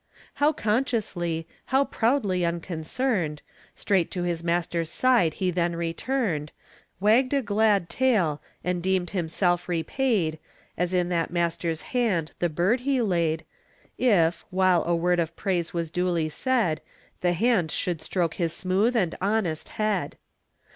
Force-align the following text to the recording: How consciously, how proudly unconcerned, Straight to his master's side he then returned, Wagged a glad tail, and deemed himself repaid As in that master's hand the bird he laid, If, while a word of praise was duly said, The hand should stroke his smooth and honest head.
How 0.41 0.51
consciously, 0.51 1.47
how 1.65 1.85
proudly 1.85 2.43
unconcerned, 2.43 3.43
Straight 3.75 4.09
to 4.09 4.23
his 4.23 4.43
master's 4.43 4.89
side 4.89 5.35
he 5.35 5.51
then 5.51 5.75
returned, 5.75 6.51
Wagged 6.99 7.35
a 7.35 7.43
glad 7.43 7.87
tail, 7.87 8.41
and 8.63 8.81
deemed 8.81 9.11
himself 9.11 9.69
repaid 9.69 10.39
As 10.75 10.91
in 10.95 11.09
that 11.09 11.29
master's 11.29 11.83
hand 11.93 12.31
the 12.39 12.49
bird 12.49 12.79
he 12.79 12.99
laid, 12.99 13.45
If, 13.99 14.43
while 14.49 14.83
a 14.85 14.95
word 14.95 15.19
of 15.19 15.35
praise 15.35 15.71
was 15.71 15.91
duly 15.91 16.29
said, 16.29 16.81
The 17.19 17.33
hand 17.33 17.69
should 17.69 18.01
stroke 18.01 18.33
his 18.41 18.53
smooth 18.53 18.95
and 18.95 19.13
honest 19.21 19.69
head. 19.77 20.17